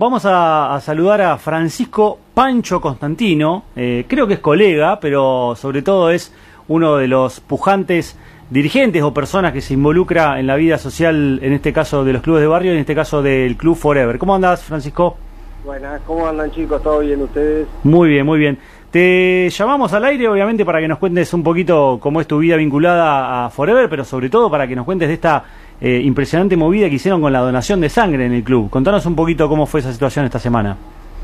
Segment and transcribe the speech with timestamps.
[0.00, 6.12] Vamos a, saludar a Francisco Pancho Constantino, eh, creo que es colega, pero sobre todo
[6.12, 6.32] es
[6.68, 8.16] uno de los pujantes
[8.48, 12.22] dirigentes o personas que se involucra en la vida social, en este caso de los
[12.22, 14.18] clubes de barrio, en este caso del Club Forever.
[14.18, 15.16] ¿Cómo andas, Francisco?
[15.64, 16.80] Buenas, ¿cómo andan chicos?
[16.80, 17.66] ¿Todo bien ustedes?
[17.82, 18.56] Muy bien, muy bien.
[18.92, 22.54] Te llamamos al aire, obviamente, para que nos cuentes un poquito cómo es tu vida
[22.54, 25.44] vinculada a Forever, pero sobre todo para que nos cuentes de esta
[25.80, 28.70] eh, impresionante movida que hicieron con la donación de sangre en el club.
[28.70, 30.76] Contanos un poquito cómo fue esa situación esta semana.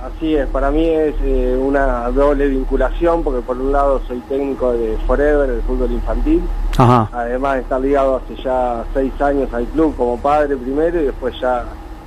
[0.05, 4.73] Así es, para mí es eh, una doble vinculación porque por un lado soy técnico
[4.75, 6.43] de Forever, el fútbol infantil,
[6.77, 11.65] además está ligado hace ya seis años al club como padre primero y después ya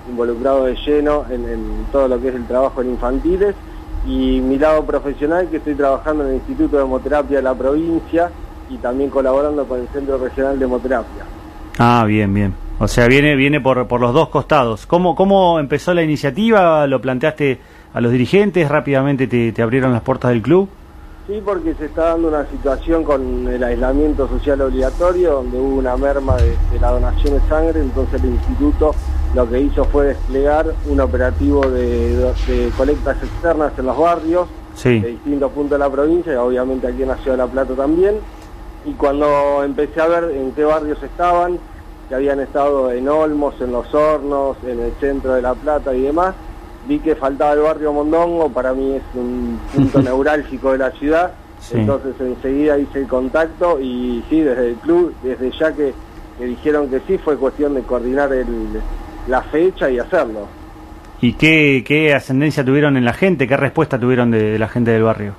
[0.08, 3.56] involucrado de lleno en, todo lo que es el trabajo en infantiles
[4.06, 8.30] y mi lado profesional que estoy trabajando en el Instituto de Hemoterapia de la provincia
[8.70, 11.37] y también colaborando con el Centro Regional de Hemoterapia.
[11.80, 12.56] Ah, bien, bien.
[12.80, 14.86] O sea, viene viene por, por los dos costados.
[14.86, 16.86] ¿Cómo, ¿Cómo empezó la iniciativa?
[16.88, 17.60] ¿Lo planteaste
[17.94, 18.70] a los dirigentes?
[18.70, 20.70] ¿Rápidamente te, abrieron las puertas del club?
[21.28, 25.98] Sí, porque se está dando una situación con el aislamiento social obligatorio, donde hubo una
[25.98, 28.96] merma de, la donación de sangre, entonces el instituto
[29.36, 32.32] lo que hizo fue desplegar un operativo de,
[32.78, 34.48] colectas externas en los barrios,
[34.84, 37.74] de distintos puntos de la provincia, y obviamente aquí en la Ciudad de La Plata
[37.74, 38.16] también,
[38.86, 41.60] y cuando empecé a ver en qué barrios estaban,
[42.08, 46.02] que habían estado en Olmos, en Los Hornos, en el centro de La Plata y
[46.02, 46.36] demás,
[46.88, 51.34] vi que faltaba el barrio Mondongo, para mí es un punto neurálgico de la ciudad,
[51.72, 55.94] entonces enseguida hice el contacto y sí, desde el club, desde ya que,
[56.40, 58.30] dijeron que sí, fue cuestión de coordinar
[59.28, 60.48] la fecha y hacerlo.
[61.20, 63.48] ¿Y qué, qué ascendencia tuvieron en la gente?
[63.48, 65.34] ¿Qué respuesta tuvieron de la gente del barrio?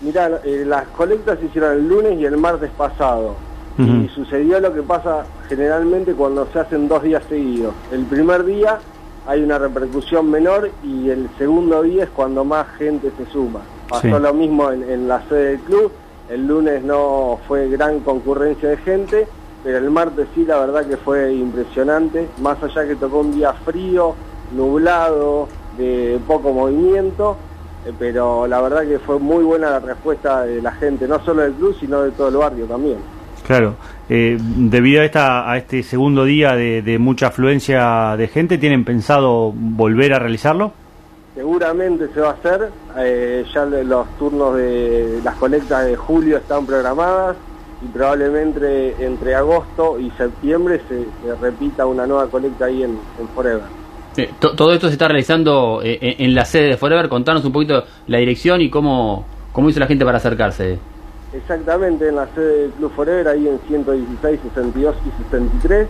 [0.00, 3.34] Mirá, eh, las colectas se hicieron el lunes y el martes pasado.
[3.76, 7.74] Y sucedió lo que pasa generalmente cuando se hacen dos días seguidos.
[7.90, 8.78] El primer día
[9.26, 13.60] hay una repercusión menor y el segundo día es cuando más gente se suma.
[13.88, 15.92] Pasó lo mismo en, la sede del club.
[16.28, 19.26] El lunes no fue gran concurrencia de gente,
[19.64, 22.28] pero el martes sí, la verdad que fue impresionante.
[22.40, 24.14] Más allá que tocó un día frío,
[24.54, 27.36] nublado, de poco movimiento
[27.84, 31.42] eh, pero la verdad que fue muy buena la respuesta de la gente, no solo
[31.42, 32.98] del club, sino de todo el barrio también.
[33.46, 33.74] Claro,
[34.08, 39.52] eh, debido a, esta, a este segundo día de, mucha afluencia de gente, ¿tienen pensado
[39.54, 40.72] volver a realizarlo?
[41.34, 46.64] Seguramente se va a hacer, eh, ya los turnos de las colectas de julio están
[46.64, 47.36] programadas
[47.82, 51.04] y probablemente entre, agosto y septiembre se,
[51.40, 53.84] repita una nueva colecta ahí en, en Forever.
[54.16, 57.08] Eh, todo esto se está realizando eh, en la sede de Forever.
[57.08, 60.78] Contanos un poquito la dirección y cómo, cómo hizo la gente para acercarse.
[61.34, 65.88] Exactamente, en la sede del Club Forever, ahí en 116, 62 y 63.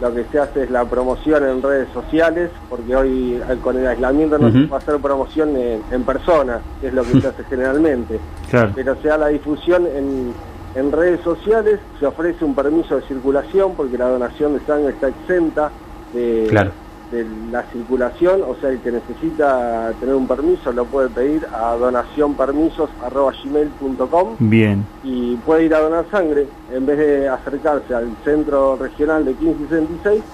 [0.00, 3.86] Lo que se hace es la promoción en redes sociales, porque hoy eh, con el
[3.86, 7.44] aislamiento no se va a hacer promoción en, persona, que es lo que se hace
[7.44, 8.18] generalmente.
[8.74, 10.32] Pero se da la difusión en,
[10.74, 15.08] en redes sociales, se ofrece un permiso de circulación, porque la donación de sangre está
[15.08, 15.70] exenta
[16.12, 16.72] de, claro
[17.10, 21.74] de la circulación, o sea, el que necesita tener un permiso lo puede pedir a
[21.76, 24.84] donacionpermisos.gmail.com Bien.
[25.04, 30.24] Y puede ir a donar sangre, en vez de acercarse al centro regional de 1566,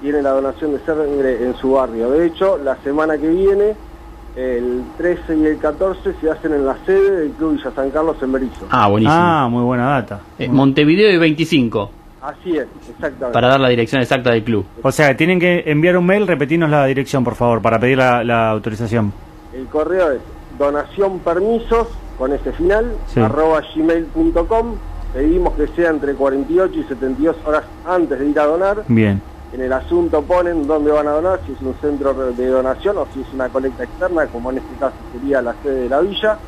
[0.00, 2.10] tiene la donación de sangre en su barrio.
[2.10, 3.74] De hecho, la semana que viene,
[4.36, 8.16] el 13 y el 14 se hacen en la sede del Club Villa San Carlos
[8.22, 8.66] en Berizo.
[8.70, 9.18] Ah, buenísimo.
[9.18, 10.20] Ah, muy buena data.
[10.38, 11.90] Eh, Montevideo y 25.
[12.26, 13.32] Así es, exactamente.
[13.32, 14.66] Para dar la dirección exacta del club.
[14.82, 18.50] O sea, tienen que enviar un mail, repetirnos la dirección, por favor, para pedir la,
[18.50, 19.12] autorización.
[19.54, 20.18] El correo es
[20.58, 21.86] donacionpermisos,
[22.18, 24.74] con ese final, arroba gmail.com.
[25.14, 28.82] Pedimos que sea entre 48 y 72 horas antes de ir a donar.
[28.88, 29.22] Bien.
[29.52, 33.06] En el asunto ponen dónde van a donar, si es un centro de donación o
[33.14, 36.38] si es una colecta externa, como en este caso sería la sede de la villa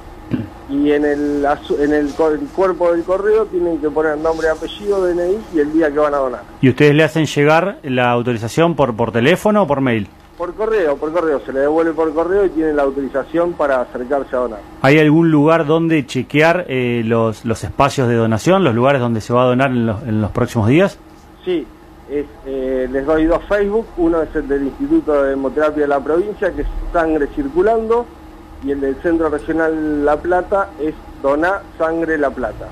[0.71, 1.47] y en el,
[1.79, 2.13] en el,
[2.55, 6.19] cuerpo del correo tienen que poner nombre, apellido, DNI y el día que van a
[6.19, 6.43] donar.
[6.61, 10.09] ¿Y ustedes le hacen llegar la autorización por, por teléfono o por mail?
[10.37, 14.37] Por correo, por correo, se le devuelve por correo y tienen la autorización para acercarse
[14.37, 14.61] a donar.
[14.83, 19.33] ¿Hay algún lugar donde chequear eh, los, los espacios de donación, los lugares donde se
[19.33, 20.99] va a donar en los, en los próximos días?
[21.45, 21.67] Sí,
[22.09, 26.01] es, eh, les doy dos Facebook, uno es el del Instituto de Hemoterapia de la
[26.01, 28.07] provincia, que es Sangre Circulando,
[28.65, 32.69] y el del Centro Regional La Plata es Doná Sangre La Plata.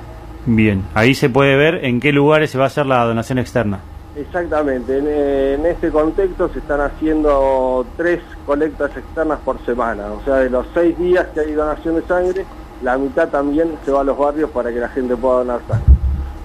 [0.47, 3.81] Bien, ahí se puede ver en qué lugares se va a hacer la donación externa.
[4.17, 10.49] Exactamente, en, este contexto se están haciendo tres colectas externas por semana, o sea, de
[10.49, 12.47] los seis días que hay donación de sangre,
[12.83, 15.85] la mitad también se va a los barrios para que la gente pueda donar sangre.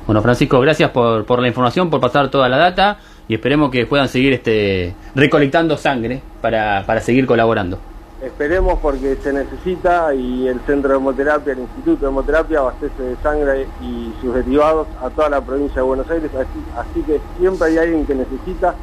[0.06, 2.98] Bueno, Francisco, gracias por, por la información, por pasar toda la data
[3.30, 7.80] y esperemos que puedan seguir este recolectando sangre para, para seguir colaborando.
[8.24, 13.16] Esperemos porque se necesita y el Centro de Hemoterapia, el Instituto de Hemoterapia abastece de
[13.24, 17.70] sangre y sus derivados a toda la provincia de Buenos Aires, así, así que siempre
[17.70, 18.76] hay alguien que necesita,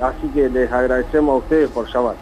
[0.00, 2.14] así que les agradecemos a ustedes por llamar.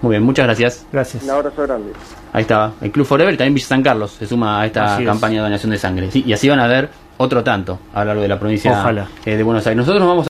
[0.00, 0.86] Muy bien, muchas gracias.
[0.90, 1.22] Gracias.
[1.22, 1.92] Un abrazo grande.
[2.32, 2.72] Ahí estaba.
[2.80, 5.08] El Club Forever y también Villa San Carlos se suma a esta Así es.
[5.08, 6.10] campaña de donación de sangre.
[6.10, 9.06] Sí, y así van a ver otro tanto a lo largo de la provincia Ojalá.
[9.24, 9.76] eh, de Buenos Aires.
[9.78, 10.24] Nosotros nos vamos